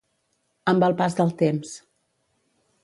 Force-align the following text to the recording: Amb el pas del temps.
Amb 0.73 0.85
el 0.87 0.95
pas 1.03 1.19
del 1.21 1.31
temps. 1.43 1.77